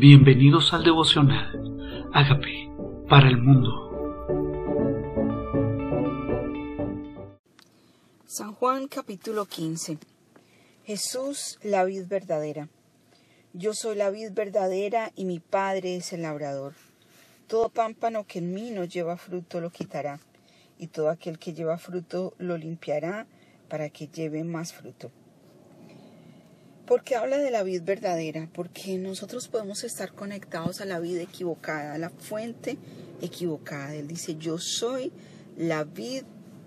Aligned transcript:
Bienvenidos 0.00 0.72
al 0.72 0.82
devocional. 0.82 2.08
Hágame 2.14 2.72
para 3.06 3.28
el 3.28 3.36
mundo. 3.36 3.68
San 8.24 8.54
Juan 8.54 8.88
capítulo 8.88 9.44
15. 9.44 9.98
Jesús, 10.84 11.58
la 11.62 11.84
vid 11.84 12.06
verdadera. 12.08 12.70
Yo 13.52 13.74
soy 13.74 13.94
la 13.94 14.08
vid 14.08 14.32
verdadera 14.32 15.12
y 15.16 15.26
mi 15.26 15.38
Padre 15.38 15.96
es 15.96 16.14
el 16.14 16.22
labrador. 16.22 16.72
Todo 17.46 17.68
pámpano 17.68 18.24
que 18.24 18.38
en 18.38 18.54
mí 18.54 18.70
no 18.70 18.84
lleva 18.84 19.18
fruto 19.18 19.60
lo 19.60 19.68
quitará, 19.68 20.18
y 20.78 20.86
todo 20.86 21.10
aquel 21.10 21.38
que 21.38 21.52
lleva 21.52 21.76
fruto 21.76 22.32
lo 22.38 22.56
limpiará 22.56 23.26
para 23.68 23.90
que 23.90 24.08
lleve 24.08 24.44
más 24.44 24.72
fruto. 24.72 25.10
¿Por 26.90 27.04
qué 27.04 27.14
habla 27.14 27.38
de 27.38 27.52
la 27.52 27.62
vid 27.62 27.84
verdadera? 27.84 28.48
Porque 28.52 28.98
nosotros 28.98 29.46
podemos 29.46 29.84
estar 29.84 30.12
conectados 30.12 30.80
a 30.80 30.84
la 30.86 30.98
vid 30.98 31.18
equivocada, 31.18 31.94
a 31.94 31.98
la 31.98 32.10
fuente 32.10 32.78
equivocada. 33.22 33.94
Él 33.94 34.08
dice, 34.08 34.34
yo 34.34 34.58
soy 34.58 35.12
la 35.56 35.84
vid 35.84 36.24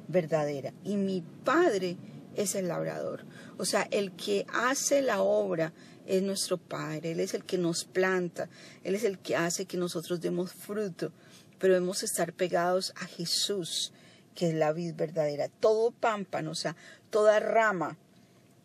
verdadera 0.08 0.74
y 0.86 0.96
mi 0.96 1.22
Padre 1.44 1.98
es 2.38 2.56
el 2.56 2.70
labrador. 2.70 3.26
O 3.58 3.66
sea, 3.66 3.86
el 3.92 4.14
que 4.14 4.46
hace 4.54 5.02
la 5.02 5.22
obra 5.22 5.74
es 6.06 6.24
nuestro 6.24 6.58
Padre, 6.58 7.12
Él 7.12 7.20
es 7.20 7.34
el 7.34 7.44
que 7.44 7.58
nos 7.58 7.84
planta, 7.84 8.48
Él 8.86 8.96
es 8.96 9.04
el 9.04 9.20
que 9.20 9.36
hace 9.36 9.66
que 9.66 9.76
nosotros 9.76 10.22
demos 10.22 10.54
fruto, 10.54 11.12
pero 11.60 11.74
debemos 11.74 12.02
estar 12.02 12.32
pegados 12.32 12.94
a 12.96 13.08
Jesús, 13.08 13.92
que 14.36 14.52
es 14.52 14.56
la 14.56 14.72
vid 14.72 14.96
verdadera. 14.96 15.50
Todo 15.50 15.92
pámpano, 15.92 16.52
o 16.52 16.56
sea, 16.56 16.78
toda 17.10 17.42
rama 17.42 17.98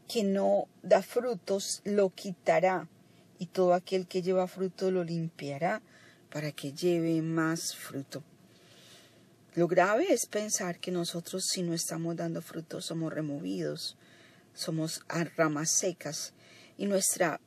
que 0.08 0.24
no 0.24 0.66
da 0.82 1.02
frutos 1.02 1.82
lo 1.84 2.10
quitará, 2.10 2.88
y 3.38 3.46
todo 3.46 3.74
aquel 3.74 4.06
que 4.06 4.22
lleva 4.22 4.48
fruto 4.48 4.90
lo 4.90 5.04
limpiará 5.04 5.80
para 6.30 6.50
que 6.52 6.72
lleve 6.72 7.22
más 7.22 7.76
fruto. 7.76 8.22
Lo 9.54 9.68
grave 9.68 10.12
es 10.12 10.26
pensar 10.26 10.78
que 10.78 10.90
nosotros 10.90 11.44
si 11.48 11.62
no 11.62 11.74
estamos 11.74 12.16
dando 12.16 12.42
fruto 12.42 12.80
somos 12.80 13.12
removidos, 13.12 13.96
somos 14.54 15.02
ramas 15.36 15.70
secas 15.78 16.32
y 16.76 16.86
nuestra 16.86 17.40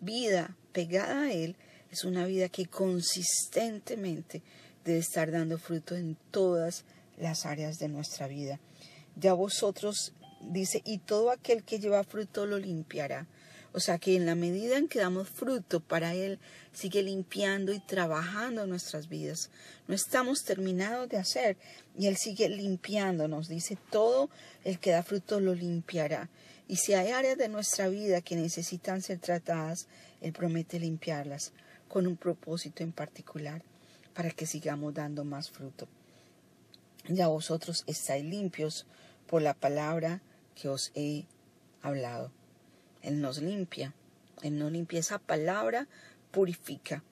vida 0.00 0.56
pegada 0.72 1.22
a 1.22 1.32
Él 1.32 1.56
es 1.90 2.04
una 2.04 2.26
vida 2.26 2.48
que 2.48 2.66
consistentemente 2.66 4.42
debe 4.84 4.98
estar 4.98 5.30
dando 5.30 5.58
fruto 5.58 5.94
en 5.94 6.16
todas 6.30 6.84
las 7.16 7.46
áreas 7.46 7.78
de 7.78 7.88
nuestra 7.88 8.26
vida. 8.26 8.58
Ya 9.16 9.32
vosotros, 9.32 10.12
dice, 10.48 10.82
y 10.84 10.98
todo 10.98 11.30
aquel 11.30 11.64
que 11.64 11.78
lleva 11.78 12.04
fruto 12.04 12.46
lo 12.46 12.58
limpiará. 12.58 13.26
O 13.72 13.80
sea 13.80 13.98
que 13.98 14.14
en 14.14 14.24
la 14.24 14.36
medida 14.36 14.78
en 14.78 14.86
que 14.86 15.00
damos 15.00 15.28
fruto 15.28 15.80
para 15.80 16.14
Él, 16.14 16.38
sigue 16.72 17.02
limpiando 17.02 17.72
y 17.72 17.80
trabajando 17.80 18.68
nuestras 18.68 19.08
vidas. 19.08 19.50
No 19.88 19.96
estamos 19.96 20.44
terminados 20.44 21.08
de 21.08 21.16
hacer 21.16 21.56
y 21.98 22.06
Él 22.06 22.16
sigue 22.16 22.48
limpiándonos. 22.48 23.48
Dice, 23.48 23.76
todo 23.90 24.30
el 24.62 24.78
que 24.78 24.92
da 24.92 25.02
fruto 25.02 25.40
lo 25.40 25.54
limpiará. 25.54 26.30
Y 26.68 26.76
si 26.76 26.94
hay 26.94 27.10
áreas 27.10 27.36
de 27.36 27.48
nuestra 27.48 27.88
vida 27.88 28.20
que 28.20 28.36
necesitan 28.36 29.02
ser 29.02 29.18
tratadas, 29.18 29.88
Él 30.20 30.32
promete 30.32 30.78
limpiarlas 30.78 31.52
con 31.88 32.06
un 32.06 32.16
propósito 32.16 32.84
en 32.84 32.92
particular 32.92 33.62
para 34.14 34.30
que 34.30 34.46
sigamos 34.46 34.94
dando 34.94 35.24
más 35.24 35.50
fruto. 35.50 35.88
Ya 37.08 37.26
vosotros 37.26 37.82
estáis 37.88 38.24
limpios 38.24 38.86
por 39.26 39.42
la 39.42 39.54
palabra 39.54 40.22
que 40.54 40.68
os 40.68 40.90
he 40.94 41.26
hablado. 41.82 42.30
Él 43.02 43.20
nos 43.20 43.38
limpia. 43.38 43.94
Él 44.42 44.58
nos 44.58 44.72
limpia. 44.72 45.00
Esa 45.00 45.18
palabra 45.18 45.88
purifica. 46.30 47.02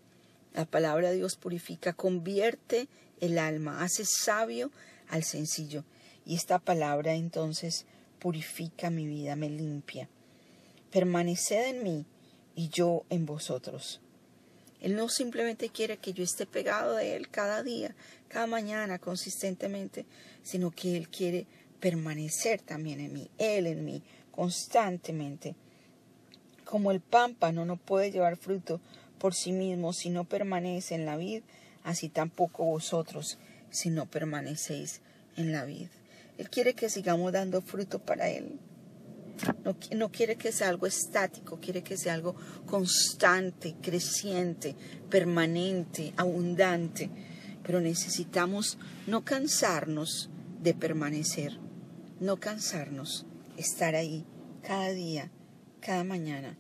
La 0.55 0.65
palabra 0.65 1.11
de 1.11 1.17
Dios 1.17 1.37
purifica, 1.37 1.93
convierte 1.93 2.89
el 3.21 3.39
alma, 3.39 3.83
hace 3.83 4.05
sabio 4.05 4.71
al 5.09 5.25
sencillo. 5.25 5.85
Y 6.27 6.35
esta 6.35 6.59
palabra 6.59 7.15
entonces 7.15 7.87
purifica 8.19 8.91
mi 8.91 9.07
vida, 9.07 9.35
me 9.35 9.49
limpia. 9.49 10.09
Permaneced 10.91 11.69
en 11.69 11.83
mí 11.83 12.07
y 12.55 12.69
yo 12.69 13.05
en 13.09 13.25
vosotros. 13.25 14.01
Él 14.81 14.97
no 14.97 15.09
simplemente 15.09 15.69
quiere 15.69 15.97
que 15.97 16.13
yo 16.13 16.25
esté 16.25 16.45
pegado 16.45 16.97
de 16.97 17.17
Él 17.17 17.29
cada 17.29 17.63
día, 17.63 17.95
cada 18.29 18.47
mañana, 18.47 18.99
consistentemente, 18.99 20.05
sino 20.43 20.71
que 20.73 20.97
Él 20.97 21.09
quiere 21.09 21.47
permanecer 21.83 22.63
también 22.63 23.01
en 23.01 23.13
mí, 23.13 23.29
Él 23.39 23.67
en 23.67 23.85
mí, 23.85 24.05
constantemente. 24.31 25.57
Como 26.65 26.93
el 26.93 27.01
pámpano 27.01 27.65
no 27.65 27.77
puede 27.77 28.13
llevar 28.13 28.37
fruto 28.37 28.81
por 29.19 29.35
sí 29.35 29.51
mismo 29.51 29.93
si 29.93 30.09
no 30.09 30.23
permanece 30.25 30.95
en 30.95 31.07
la 31.07 31.17
vid, 31.17 31.43
así 31.83 32.09
tampoco 32.09 32.65
vosotros 32.65 33.37
si 33.71 33.91
no 33.91 34.07
permanecéis 34.07 35.01
en 35.37 35.51
la 35.51 35.65
vid. 35.65 35.89
Él 36.39 36.49
quiere 36.51 36.75
que 36.75 36.89
sigamos 36.89 37.33
dando 37.33 37.61
fruto 37.61 37.99
para 37.99 38.31
Él. 38.31 38.61
No, 39.65 39.75
no, 39.97 40.13
quiere 40.13 40.37
que 40.37 40.53
sea 40.53 40.69
algo 40.69 40.87
estático, 40.87 41.59
quiere 41.59 41.83
que 41.83 41.97
sea 41.97 42.15
algo 42.15 42.37
constante, 42.65 43.75
creciente, 43.83 44.77
permanente, 45.11 46.13
abundante. 46.17 47.11
Pero 47.65 47.81
necesitamos 47.81 48.79
no 49.07 49.25
cansarnos 49.25 50.31
de 50.61 50.75
permanecer, 50.75 51.59
no 52.23 52.39
cansarnos, 52.39 53.27
estar 53.57 53.97
ahí 53.97 54.25
cada 54.63 54.91
día, 54.91 55.33
cada 55.81 56.05
mañana. 56.05 56.57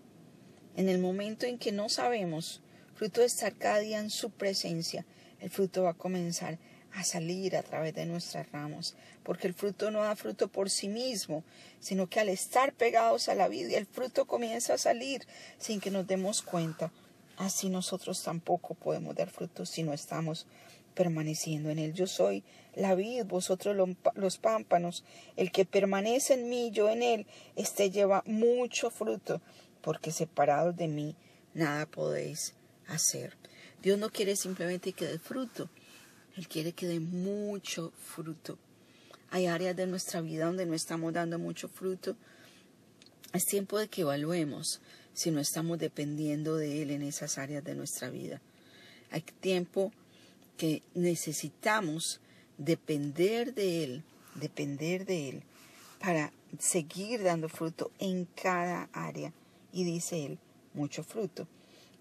En 0.75 0.89
el 0.89 0.99
momento 0.99 1.47
en 1.47 1.56
que 1.56 1.71
no 1.71 1.89
sabemos, 1.89 2.62
fruto 2.97 3.21
de 3.21 3.28
estar 3.28 3.55
cada 3.55 3.78
día 3.78 4.00
en 4.00 4.11
su 4.11 4.31
presencia, 4.31 5.06
el 5.39 5.50
fruto 5.50 5.84
va 5.84 5.91
a 5.91 5.95
comenzar 5.95 6.59
a 6.95 7.05
salir 7.05 7.56
a 7.56 7.62
través 7.62 7.95
de 7.95 8.06
nuestras 8.06 8.50
ramas, 8.50 8.97
porque 9.23 9.47
el 9.47 9.55
fruto 9.55 9.93
no 9.93 10.03
da 10.03 10.17
fruto 10.17 10.49
por 10.49 10.69
sí 10.69 10.89
mismo, 10.89 11.45
sino 11.79 12.09
que 12.09 12.19
al 12.19 12.29
estar 12.29 12.73
pegados 12.73 13.29
a 13.29 13.37
la 13.37 13.47
vida, 13.47 13.79
el 13.79 13.87
fruto 13.87 14.27
comienza 14.27 14.75
a 14.75 14.79
salir 14.79 15.25
sin 15.59 15.81
que 15.81 15.93
nos 15.93 16.09
demos 16.09 16.43
cuenta. 16.43 16.91
Así 17.37 17.69
nosotros 17.69 18.21
tampoco 18.25 18.75
podemos 18.75 19.15
dar 19.15 19.31
fruto 19.31 19.65
si 19.65 19.84
no 19.84 19.93
estamos 19.93 20.44
permaneciendo 20.95 21.71
en 21.71 21.79
él. 21.79 21.93
Yo 21.93 22.07
soy 22.07 22.45
la 22.75 22.95
vid, 22.95 23.25
vosotros 23.25 23.77
los 24.15 24.39
pámpanos. 24.39 25.05
El 25.37 25.51
que 25.51 25.65
permanece 25.65 26.35
en 26.35 26.49
mí, 26.49 26.71
yo 26.73 26.89
en 26.91 27.03
él, 27.03 27.27
este 27.57 27.91
lleva 27.91 28.23
mucho 28.27 28.91
fruto, 28.91 29.41
porque 29.81 30.13
separados 30.13 30.77
de 30.77 30.89
mí 30.89 31.17
nada 31.55 31.87
podéis 31.87 32.55
hacer. 32.87 33.37
Dios 33.83 33.99
no 33.99 34.11
quiere 34.11 34.37
simplemente 34.37 34.93
que 34.93 35.07
dé 35.07 35.19
fruto, 35.19 35.69
él 36.37 36.49
quiere 36.49 36.73
que 36.73 36.87
dé 36.87 37.01
mucho 37.01 37.93
fruto. 37.97 38.59
Hay 39.31 39.47
áreas 39.47 39.75
de 39.77 39.87
nuestra 39.87 40.21
vida 40.21 40.47
donde 40.47 40.67
no 40.67 40.75
estamos 40.75 41.13
dando 41.13 41.39
mucho 41.39 41.69
fruto. 41.69 42.17
Es 43.33 43.45
tiempo 43.45 43.79
de 43.79 43.89
que 43.89 44.03
evaluemos 44.03 44.81
si 45.15 45.31
no 45.31 45.41
estamos 45.41 45.79
dependiendo 45.79 46.57
de 46.57 46.83
Él 46.83 46.91
en 46.91 47.03
esas 47.03 47.39
áreas 47.39 47.65
de 47.65 47.75
nuestra 47.75 48.11
vida. 48.11 48.41
Hay 49.11 49.23
tiempo 49.23 49.93
que 50.57 50.83
necesitamos 50.95 52.21
depender 52.59 53.55
de 53.55 53.85
Él, 53.85 54.05
depender 54.35 55.05
de 55.07 55.29
Él, 55.29 55.43
para 55.99 56.33
seguir 56.59 57.23
dando 57.23 57.49
fruto 57.49 57.91
en 57.99 58.27
cada 58.27 58.89
área. 58.93 59.33
Y 59.73 59.85
dice 59.85 60.27
Él, 60.27 60.39
mucho 60.75 61.03
fruto. 61.03 61.47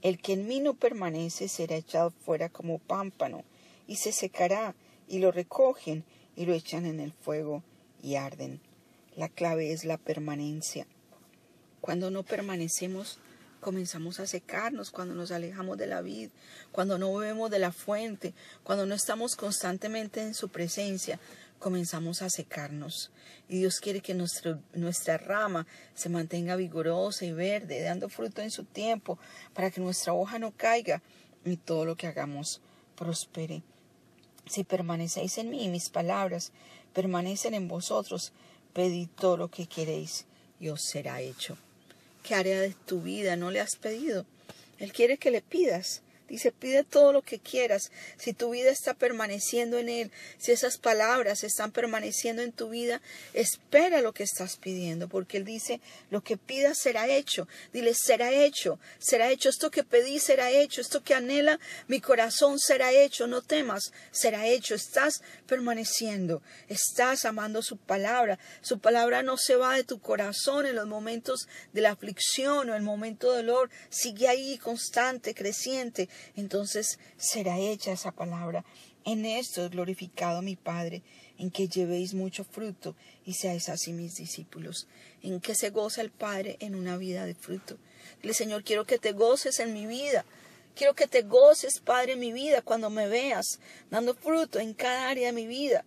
El 0.02 0.20
que 0.20 0.34
en 0.34 0.48
mí 0.48 0.60
no 0.60 0.74
permanece 0.74 1.48
será 1.48 1.76
echado 1.76 2.12
fuera 2.12 2.50
como 2.50 2.80
pámpano 2.80 3.44
y 3.88 3.98
se 3.98 4.12
secará, 4.12 4.76
y 5.08 5.20
lo 5.20 5.32
recogen 5.32 6.06
y 6.36 6.46
lo 6.46 6.54
echan 6.54 6.86
en 6.86 7.00
el 7.00 7.12
fuego 7.12 7.64
y 8.02 8.16
arden. 8.16 8.62
La 9.16 9.28
clave 9.30 9.74
es 9.74 9.84
la 9.84 9.98
permanencia. 9.98 10.88
Cuando 11.82 12.10
no 12.12 12.24
permanecemos, 12.24 13.20
comenzamos 13.62 14.20
a 14.20 14.28
secarnos, 14.28 14.92
cuando 14.92 15.16
nos 15.16 15.32
alejamos 15.32 15.78
de 15.78 15.88
la 15.88 16.02
vid, 16.02 16.30
cuando 16.72 16.98
no 16.98 17.14
bebemos 17.14 17.50
de 17.50 17.60
la 17.60 17.72
fuente, 17.72 18.34
cuando 18.64 18.86
no 18.86 18.96
estamos 18.96 19.36
constantemente 19.36 20.22
en 20.22 20.34
su 20.34 20.50
presencia, 20.50 21.20
comenzamos 21.60 22.22
a 22.22 22.30
secarnos. 22.30 23.12
Y 23.48 23.60
Dios 23.60 23.80
quiere 23.80 24.02
que 24.02 24.14
nuestra 24.16 25.18
rama 25.18 25.68
se 25.94 26.10
mantenga 26.10 26.56
vigorosa 26.56 27.24
y 27.24 27.32
verde, 27.32 27.82
dando 27.84 28.10
fruto 28.10 28.42
en 28.42 28.52
su 28.52 28.66
tiempo, 28.66 29.20
para 29.54 29.72
que 29.72 29.80
nuestra 29.80 30.14
hoja 30.14 30.40
no 30.40 30.52
caiga 30.52 31.02
y 31.46 31.56
todo 31.58 31.86
lo 31.86 31.96
que 31.96 32.08
hagamos 32.08 32.62
prospere. 32.98 33.62
Si 34.48 34.64
permanecéis 34.64 35.38
en 35.38 35.50
mí 35.50 35.70
mis 35.70 35.90
palabras 35.90 36.52
permanecen 36.94 37.54
en 37.54 37.68
vosotros, 37.68 38.34
pedid 38.74 39.08
todo 39.16 39.38
lo 39.38 39.50
que 39.50 39.68
queréis 39.68 40.26
y 40.60 40.70
os 40.70 40.82
será 40.82 41.22
hecho. 41.22 41.58
¿Qué 42.24 42.36
área 42.36 42.62
de 42.62 42.76
tu 42.86 43.02
vida 43.02 43.36
no 43.36 43.52
le 43.52 43.60
has 43.60 43.76
pedido? 43.76 44.26
Él 44.80 44.94
quiere 44.94 45.18
que 45.18 45.32
le 45.32 45.42
pidas. 45.42 46.02
Dice, 46.32 46.54
pide 46.54 46.86
todo 46.86 47.12
lo 47.12 47.24
que 47.24 47.40
quieras. 47.40 47.92
Si 48.18 48.32
tu 48.32 48.52
vida 48.52 48.72
está 48.72 48.94
permaneciendo 48.94 49.78
en 49.78 49.90
Él, 49.90 50.12
si 50.38 50.54
esas 50.54 50.78
palabras 50.78 51.44
están 51.44 51.74
permaneciendo 51.74 52.42
en 52.42 52.54
tu 52.54 52.70
vida, 52.70 53.02
espera 53.34 54.00
lo 54.00 54.14
que 54.14 54.24
estás 54.24 54.56
pidiendo, 54.56 55.10
porque 55.10 55.36
Él 55.36 55.44
dice, 55.44 55.82
lo 56.10 56.24
que 56.24 56.38
pidas 56.38 56.78
será 56.78 57.10
hecho. 57.10 57.50
Dile, 57.74 57.94
será 57.96 58.32
hecho, 58.32 58.80
será 58.98 59.30
hecho. 59.30 59.50
Esto 59.50 59.72
que 59.72 59.84
pedí 59.84 60.20
será 60.20 60.52
hecho, 60.52 60.80
esto 60.80 61.04
que 61.04 61.16
anhela 61.16 61.60
mi 61.90 62.00
corazón 62.00 62.60
será 62.60 62.94
hecho. 62.94 63.28
No 63.28 63.42
temas, 63.42 63.92
será 64.12 64.48
hecho. 64.48 64.74
Estás 64.74 65.24
permaneciendo, 65.48 66.42
estás 66.70 67.26
amando 67.26 67.62
su 67.62 67.76
palabra. 67.76 68.40
Su 68.62 68.80
palabra 68.80 69.22
no 69.22 69.36
se 69.36 69.58
va 69.58 69.76
de 69.76 69.84
tu 69.84 70.00
corazón 70.00 70.66
en 70.66 70.78
los 70.78 70.88
momentos 70.88 71.50
de 71.74 71.82
la 71.82 71.92
aflicción 71.92 72.70
o 72.70 72.76
el 72.76 72.84
momento 72.84 73.32
de 73.32 73.44
dolor. 73.44 73.70
Sigue 73.90 74.30
ahí 74.30 74.58
constante, 74.60 75.36
creciente 75.36 76.08
entonces 76.36 77.00
será 77.18 77.58
hecha 77.60 77.92
esa 77.92 78.12
palabra. 78.12 78.66
En 79.04 79.26
esto 79.26 79.66
es 79.66 79.72
glorificado 79.72 80.42
mi 80.42 80.56
Padre, 80.56 81.02
en 81.38 81.50
que 81.50 81.68
llevéis 81.68 82.14
mucho 82.14 82.44
fruto 82.44 82.96
y 83.26 83.34
seáis 83.34 83.70
así 83.70 83.94
mis 83.94 84.16
discípulos. 84.16 84.88
En 85.24 85.42
que 85.42 85.56
se 85.56 85.72
goza 85.72 86.02
el 86.02 86.12
Padre 86.12 86.58
en 86.60 86.76
una 86.76 86.98
vida 86.98 87.26
de 87.26 87.34
fruto. 87.34 87.78
Dile, 88.22 88.34
Señor, 88.34 88.64
quiero 88.64 88.86
que 88.86 89.00
te 89.00 89.14
goces 89.14 89.60
en 89.60 89.74
mi 89.74 89.88
vida. 89.88 90.26
Quiero 90.76 90.94
que 90.94 91.08
te 91.08 91.24
goces, 91.24 91.80
Padre, 91.80 92.14
en 92.14 92.20
mi 92.20 92.32
vida 92.32 92.62
cuando 92.62 92.90
me 92.90 93.08
veas 93.08 93.60
dando 93.90 94.14
fruto 94.14 94.60
en 94.60 94.74
cada 94.74 95.10
área 95.10 95.28
de 95.28 95.34
mi 95.34 95.48
vida. 95.48 95.84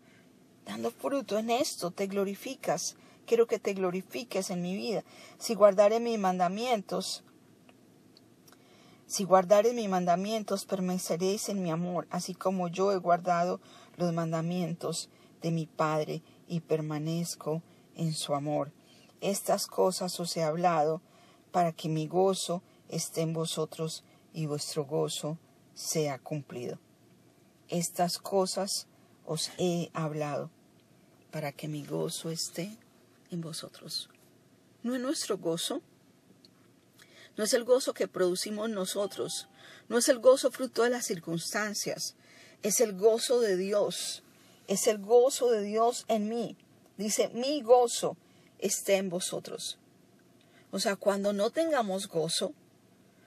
Dando 0.67 0.91
fruto 0.91 1.39
en 1.39 1.51
esto 1.51 1.91
te 1.91 2.07
glorificas. 2.07 2.97
Quiero 3.27 3.47
que 3.47 3.59
te 3.59 3.75
glorifiques 3.75 4.51
en 4.51 4.61
mi 4.61 4.77
vida. 4.77 5.05
Si 5.39 5.55
guardaré 5.55 6.01
mis 6.01 6.19
mandamientos, 6.19 7.23
si 9.15 9.23
guardares 9.23 9.75
mis 9.75 9.89
mandamientos, 9.89 10.65
permaneceréis 10.65 11.49
en 11.49 11.63
mi 11.63 11.71
amor, 11.71 12.09
así 12.11 12.35
como 12.35 12.67
yo 12.67 12.91
he 12.91 12.97
guardado 12.97 13.61
los 13.97 14.13
mandamientos 14.13 15.09
de 15.41 15.53
mi 15.53 15.67
Padre 15.67 16.21
y 16.49 16.59
permanezco 16.59 17.63
en 17.95 18.13
su 18.13 18.35
amor. 18.35 18.73
Estas 19.21 19.69
cosas 19.69 20.19
os 20.19 20.37
he 20.37 20.43
hablado 20.43 21.01
para 21.53 21.71
que 21.71 21.89
mi 21.89 22.09
gozo 22.09 22.61
esté 22.89 23.21
en 23.21 23.35
vosotros 23.35 24.03
y 24.33 24.47
vuestro 24.47 24.85
gozo 24.85 25.39
sea 25.75 26.19
cumplido. 26.19 26.81
Estas 27.69 28.19
cosas 28.19 28.89
os 29.25 29.53
he 29.59 29.91
hablado 29.95 30.51
para 31.31 31.53
que 31.53 31.69
mi 31.69 31.87
gozo 31.87 32.31
esté 32.31 32.77
en 33.31 33.41
vosotros. 33.43 34.11
¿No 34.83 34.93
es 34.93 35.01
nuestro 35.01 35.39
gozo? 35.39 35.83
No 37.37 37.45
es 37.45 37.53
el 37.55 37.65
gozo 37.65 37.95
que 37.95 38.07
producimos 38.07 38.71
nosotros, 38.71 39.49
no 39.89 39.99
es 39.99 40.09
el 40.09 40.21
gozo 40.21 40.51
fruto 40.51 40.85
de 40.85 40.91
las 40.91 41.07
circunstancias, 41.07 42.15
es 42.63 42.81
el 42.81 42.97
gozo 42.97 43.41
de 43.41 43.57
Dios, 43.57 44.23
es 44.69 44.87
el 44.87 44.99
gozo 44.99 45.51
de 45.51 45.63
Dios 45.63 46.05
en 46.09 46.29
mí. 46.29 46.57
Dice, 46.97 47.29
mi 47.35 47.61
gozo 47.61 48.17
esté 48.59 48.97
en 48.97 49.11
vosotros. 49.11 49.79
O 50.71 50.79
sea, 50.79 50.95
cuando 50.95 51.33
no 51.33 51.51
tengamos 51.51 52.09
gozo, 52.09 52.55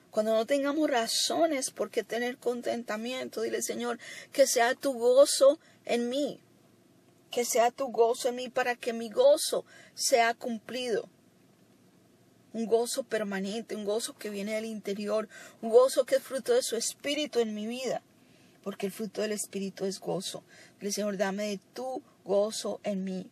cuando 0.10 0.34
no 0.34 0.46
tengamos 0.46 0.90
razones 0.90 1.70
por 1.70 1.92
qué 1.92 2.04
tener 2.04 2.38
contentamiento, 2.38 3.42
dile 3.42 3.62
Señor, 3.62 4.00
que 4.32 4.48
sea 4.48 4.74
tu 4.74 4.94
gozo 4.94 5.60
en 5.86 6.08
mí, 6.08 6.40
que 7.30 7.44
sea 7.44 7.72
tu 7.72 7.90
gozo 7.90 8.30
en 8.30 8.36
mí 8.36 8.50
para 8.50 8.76
que 8.76 8.94
mi 8.94 9.10
gozo 9.10 9.66
sea 9.94 10.34
cumplido 10.34 11.10
un 12.58 12.66
gozo 12.66 13.04
permanente, 13.04 13.76
un 13.76 13.86
gozo 13.86 14.18
que 14.18 14.32
viene 14.32 14.56
del 14.56 14.66
interior, 14.66 15.30
un 15.62 15.70
gozo 15.70 16.08
que 16.08 16.16
es 16.16 16.24
fruto 16.24 16.54
de 16.54 16.64
su 16.64 16.76
espíritu 16.76 17.40
en 17.40 17.54
mi 17.54 17.68
vida, 17.68 18.02
porque 18.64 18.88
el 18.88 18.92
fruto 18.92 19.22
del 19.22 19.32
espíritu 19.32 19.86
es 19.86 20.00
gozo. 20.00 20.44
El 20.80 20.92
Señor, 20.92 21.18
dame 21.18 21.50
de 21.50 21.60
tu 21.76 22.02
gozo 22.26 22.80
en 22.84 23.04
mí, 23.04 23.30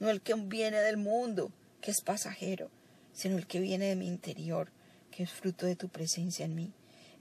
no 0.00 0.10
el 0.10 0.20
que 0.20 0.34
viene 0.34 0.80
del 0.80 0.96
mundo, 0.96 1.52
que 1.80 1.92
es 1.92 2.00
pasajero, 2.00 2.68
sino 3.12 3.38
el 3.38 3.46
que 3.46 3.60
viene 3.60 3.86
de 3.86 3.94
mi 3.94 4.08
interior, 4.08 4.72
que 5.12 5.22
es 5.22 5.30
fruto 5.30 5.66
de 5.66 5.76
tu 5.76 5.88
presencia 5.88 6.44
en 6.44 6.56
mí. 6.56 6.72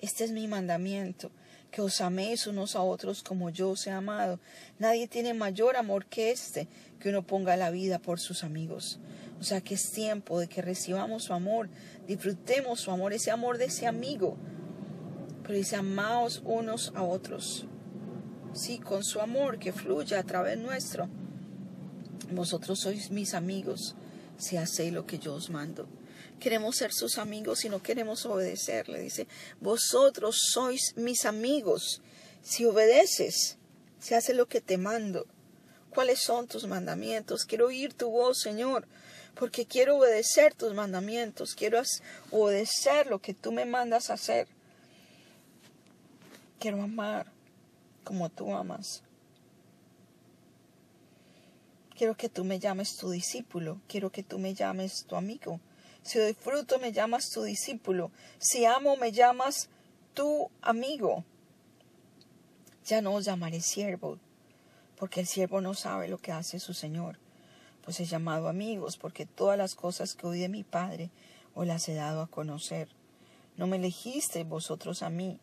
Este 0.02 0.24
es 0.24 0.32
mi 0.32 0.48
mandamiento, 0.48 1.30
que 1.74 1.82
os 1.82 2.02
améis 2.02 2.46
unos 2.46 2.76
a 2.76 2.84
otros 2.84 3.24
como 3.24 3.50
yo 3.50 3.72
os 3.72 3.88
he 3.88 3.92
amado. 3.92 4.40
Nadie 4.78 5.08
tiene 5.08 5.34
mayor 5.34 5.76
amor 5.76 6.06
que 6.06 6.30
este, 6.30 6.68
que 7.00 7.10
uno 7.10 7.26
ponga 7.26 7.58
la 7.58 7.72
vida 7.72 7.98
por 7.98 8.20
sus 8.20 8.44
amigos. 8.44 9.00
O 9.42 9.44
sea 9.44 9.60
que 9.60 9.74
es 9.74 9.92
tiempo 9.92 10.40
de 10.40 10.48
que 10.48 10.62
recibamos 10.62 11.24
su 11.24 11.34
amor, 11.34 11.70
disfrutemos 12.08 12.80
su 12.80 12.92
amor, 12.92 13.12
ese 13.12 13.32
amor 13.32 13.58
de 13.58 13.66
ese 13.66 13.88
amigo. 13.88 14.38
Pero 15.42 15.56
dice, 15.56 15.76
amaos 15.76 16.44
unos 16.46 16.94
a 16.96 17.02
otros. 17.02 17.66
Sí, 18.54 18.78
con 18.78 19.04
su 19.04 19.20
amor 19.20 19.58
que 19.58 19.74
fluya 19.74 20.20
a 20.20 20.24
través 20.24 20.60
nuestro. 20.60 21.10
Vosotros 22.32 22.80
sois 22.80 23.10
mis 23.10 23.34
amigos 23.34 23.96
si 24.38 24.58
hacéis 24.58 24.94
lo 24.94 25.08
que 25.08 25.18
yo 25.18 25.34
os 25.34 25.50
mando. 25.50 25.88
Queremos 26.44 26.76
ser 26.76 26.92
sus 26.92 27.18
amigos 27.18 27.64
y 27.64 27.70
no 27.70 27.82
queremos 27.82 28.26
obedecerle. 28.26 29.00
Dice, 29.00 29.28
vosotros 29.62 30.36
sois 30.52 30.94
mis 30.98 31.24
amigos 31.24 32.02
si 32.44 32.66
obedeces, 32.66 33.58
si 34.00 34.14
haces 34.14 34.36
lo 34.36 34.48
que 34.48 34.60
te 34.60 34.78
mando. 34.78 35.26
¿Cuáles 35.90 36.20
son 36.20 36.48
tus 36.48 36.68
mandamientos? 36.68 37.46
Quiero 37.46 37.68
oír 37.68 37.94
tu 37.94 38.10
voz, 38.10 38.40
Señor 38.40 38.86
porque 39.36 39.66
quiero 39.66 39.98
obedecer 39.98 40.54
tus 40.54 40.74
mandamientos, 40.74 41.56
quiero 41.56 41.82
obedecer 42.32 43.08
lo 43.08 43.20
que 43.20 43.34
tú 43.34 43.52
me 43.52 43.66
mandas 43.66 44.10
hacer. 44.10 44.48
Quiero 46.60 46.82
amar 46.82 47.26
como 48.04 48.30
tú 48.30 48.54
amas. 48.54 49.02
Quiero 51.98 52.16
que 52.16 52.30
tú 52.30 52.44
me 52.44 52.60
llames 52.60 52.96
tu 52.96 53.10
discípulo, 53.10 53.80
quiero 53.88 54.12
que 54.12 54.24
tú 54.24 54.40
me 54.40 54.54
llames 54.54 55.06
tu 55.06 55.16
amigo. 55.16 55.60
Si 56.04 56.20
doy 56.20 56.34
fruto, 56.34 56.80
me 56.80 56.92
llamas 56.92 57.30
tu 57.30 57.44
discípulo. 57.44 58.12
Si 58.38 58.66
amo, 58.66 58.98
me 58.98 59.12
llamas 59.12 59.70
tu 60.14 60.50
amigo. 60.62 61.24
Ya 62.86 63.02
no 63.02 63.14
os 63.14 63.26
llamaré 63.26 63.62
siervo, 63.62 64.20
porque 64.98 65.22
el 65.22 65.28
siervo 65.28 65.62
no 65.62 65.74
sabe 65.74 66.08
lo 66.08 66.18
que 66.18 66.32
hace 66.32 66.60
su 66.60 66.74
Señor 66.74 67.18
pues 67.84 68.00
he 68.00 68.06
llamado 68.06 68.48
amigos, 68.48 68.98
porque 68.98 69.26
todas 69.26 69.58
las 69.58 69.76
cosas 69.76 70.16
que 70.16 70.26
oí 70.26 70.40
de 70.40 70.50
mi 70.50 70.64
Padre 70.64 71.10
os 71.54 71.68
las 71.68 71.88
he 71.90 71.94
dado 71.94 72.22
a 72.22 72.28
conocer. 72.28 72.88
No 73.58 73.68
me 73.68 73.78
elegisteis 73.78 74.48
vosotros 74.48 75.04
a 75.04 75.10
mí, 75.10 75.38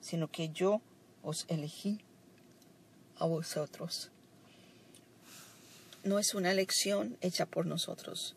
sino 0.00 0.28
que 0.28 0.48
yo 0.48 0.80
os 1.22 1.46
elegí 1.48 2.00
a 3.18 3.26
vosotros. 3.26 4.10
No 6.02 6.18
es 6.18 6.34
una 6.34 6.50
elección 6.50 7.16
hecha 7.20 7.46
por 7.46 7.66
nosotros. 7.66 8.34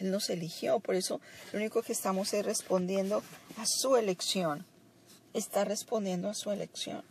Él 0.00 0.10
nos 0.10 0.30
eligió, 0.30 0.80
por 0.80 0.94
eso 0.94 1.20
lo 1.52 1.58
único 1.58 1.82
que 1.82 1.92
estamos 1.92 2.32
es 2.32 2.44
respondiendo 2.44 3.22
a 3.56 3.66
su 3.66 3.96
elección. 3.96 4.66
Está 5.34 5.64
respondiendo 5.64 6.28
a 6.28 6.34
su 6.34 6.50
elección. 6.50 7.02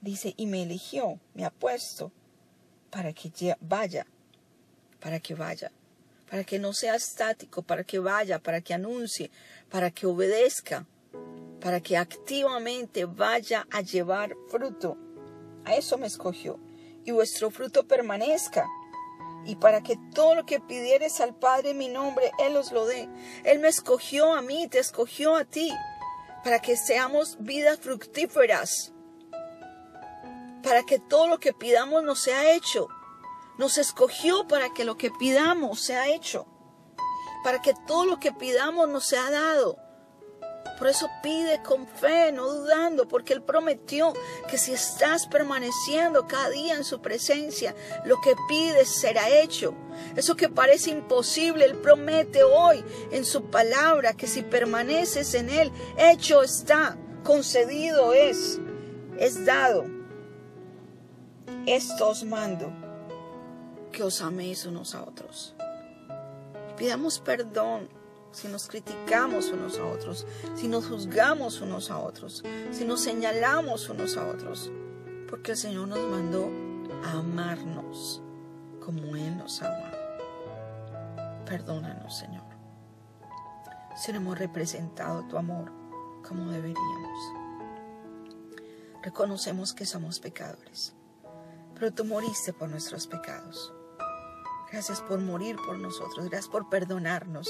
Dice, 0.00 0.34
y 0.36 0.46
me 0.46 0.62
eligió, 0.62 1.18
me 1.34 1.44
ha 1.44 1.50
puesto 1.50 2.12
para 2.90 3.12
que 3.12 3.56
vaya 3.60 4.06
para 5.00 5.18
que 5.18 5.34
vaya, 5.34 5.72
para 6.30 6.44
que 6.44 6.58
no 6.58 6.72
sea 6.72 6.94
estático, 6.94 7.62
para 7.62 7.82
que 7.82 7.98
vaya, 7.98 8.38
para 8.38 8.60
que 8.60 8.74
anuncie, 8.74 9.30
para 9.70 9.90
que 9.90 10.06
obedezca, 10.06 10.86
para 11.60 11.80
que 11.80 11.96
activamente 11.96 13.06
vaya 13.06 13.66
a 13.70 13.80
llevar 13.80 14.36
fruto. 14.48 14.96
A 15.64 15.74
eso 15.74 15.98
me 15.98 16.06
escogió. 16.06 16.58
Y 17.04 17.12
vuestro 17.12 17.50
fruto 17.50 17.86
permanezca. 17.86 18.66
Y 19.44 19.56
para 19.56 19.82
que 19.82 19.96
todo 20.14 20.34
lo 20.34 20.46
que 20.46 20.60
pidieres 20.60 21.20
al 21.20 21.34
Padre 21.34 21.70
en 21.70 21.78
mi 21.78 21.88
nombre, 21.88 22.30
Él 22.38 22.56
os 22.56 22.72
lo 22.72 22.86
dé. 22.86 23.08
Él 23.44 23.58
me 23.58 23.68
escogió 23.68 24.34
a 24.34 24.42
mí, 24.42 24.68
te 24.68 24.78
escogió 24.78 25.36
a 25.36 25.44
ti, 25.44 25.72
para 26.44 26.60
que 26.60 26.76
seamos 26.76 27.36
vidas 27.40 27.78
fructíferas. 27.80 28.92
Para 30.62 30.82
que 30.82 30.98
todo 30.98 31.26
lo 31.26 31.38
que 31.38 31.52
pidamos 31.52 32.02
nos 32.02 32.20
sea 32.20 32.52
hecho 32.52 32.88
nos 33.60 33.76
escogió 33.76 34.48
para 34.48 34.72
que 34.72 34.86
lo 34.86 34.96
que 34.96 35.10
pidamos 35.10 35.80
sea 35.80 36.08
hecho, 36.08 36.46
para 37.44 37.60
que 37.60 37.74
todo 37.86 38.06
lo 38.06 38.18
que 38.18 38.32
pidamos 38.32 38.88
nos 38.88 39.04
sea 39.04 39.30
dado. 39.30 39.76
Por 40.80 40.88
eso 40.88 41.10
pide 41.22 41.62
con 41.62 41.86
fe, 41.86 42.32
no 42.32 42.50
dudando, 42.50 43.06
porque 43.06 43.34
Él 43.34 43.42
prometió 43.42 44.14
que 44.48 44.56
si 44.56 44.72
estás 44.72 45.26
permaneciendo 45.26 46.26
cada 46.26 46.48
día 46.48 46.74
en 46.74 46.84
su 46.84 47.02
presencia, 47.02 47.74
lo 48.06 48.18
que 48.22 48.34
pides 48.48 48.88
será 48.88 49.28
hecho. 49.28 49.74
Eso 50.16 50.36
que 50.36 50.48
parece 50.48 50.88
imposible, 50.88 51.66
Él 51.66 51.76
promete 51.76 52.42
hoy 52.42 52.82
en 53.10 53.26
su 53.26 53.50
palabra 53.50 54.14
que 54.14 54.26
si 54.26 54.40
permaneces 54.40 55.34
en 55.34 55.50
Él, 55.50 55.70
hecho 55.98 56.42
está, 56.42 56.96
concedido 57.24 58.14
es, 58.14 58.58
es 59.18 59.44
dado. 59.44 59.84
Esto 61.66 62.08
os 62.08 62.24
mando 62.24 62.72
que 63.92 64.02
os 64.02 64.22
améis 64.22 64.64
unos 64.64 64.94
a 64.94 65.02
otros. 65.02 65.54
Pidamos 66.78 67.20
perdón 67.20 67.99
si 68.32 68.48
nos 68.48 68.68
criticamos 68.68 69.50
unos 69.50 69.78
a 69.78 69.86
otros, 69.86 70.26
si 70.54 70.68
nos 70.68 70.86
juzgamos 70.86 71.60
unos 71.60 71.90
a 71.90 71.98
otros, 71.98 72.44
si 72.70 72.84
nos 72.84 73.00
señalamos 73.00 73.88
unos 73.88 74.16
a 74.16 74.26
otros, 74.28 74.70
porque 75.28 75.52
el 75.52 75.56
Señor 75.56 75.88
nos 75.88 75.98
mandó 75.98 76.50
a 77.04 77.12
amarnos 77.18 78.22
como 78.84 79.16
Él 79.16 79.36
nos 79.36 79.62
ama. 79.62 79.90
Perdónanos, 81.46 82.16
Señor, 82.16 82.44
si 83.96 84.12
no 84.12 84.18
hemos 84.18 84.38
representado 84.38 85.24
tu 85.24 85.36
amor 85.36 85.72
como 86.26 86.50
deberíamos. 86.50 87.34
Reconocemos 89.02 89.72
que 89.72 89.86
somos 89.86 90.20
pecadores, 90.20 90.94
pero 91.74 91.92
tú 91.92 92.04
moriste 92.04 92.52
por 92.52 92.68
nuestros 92.68 93.06
pecados. 93.06 93.72
Gracias 94.70 95.00
por 95.00 95.18
morir 95.18 95.56
por 95.66 95.78
nosotros, 95.78 96.28
gracias 96.28 96.48
por 96.48 96.68
perdonarnos. 96.68 97.48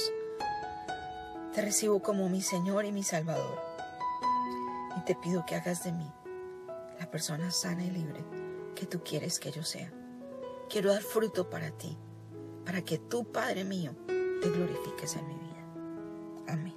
Te 1.54 1.62
recibo 1.62 2.00
como 2.00 2.28
mi 2.28 2.40
Señor 2.42 2.84
y 2.84 2.92
mi 2.92 3.02
Salvador. 3.02 3.58
Y 4.96 5.04
te 5.04 5.16
pido 5.16 5.44
que 5.46 5.56
hagas 5.56 5.82
de 5.84 5.92
mí 5.92 6.10
la 6.98 7.10
persona 7.10 7.50
sana 7.50 7.84
y 7.84 7.90
libre 7.90 8.22
que 8.76 8.86
tú 8.86 9.02
quieres 9.02 9.40
que 9.40 9.50
yo 9.50 9.62
sea. 9.62 9.92
Quiero 10.68 10.92
dar 10.92 11.02
fruto 11.02 11.50
para 11.50 11.70
ti, 11.70 11.96
para 12.64 12.82
que 12.82 12.98
tú, 12.98 13.24
Padre 13.24 13.64
mío, 13.64 13.96
te 14.06 14.48
glorifiques 14.48 15.16
en 15.16 15.26
mi 15.26 15.34
vida. 15.34 15.64
Amén. 16.46 16.76